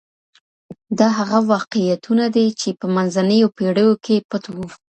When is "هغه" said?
1.17-1.37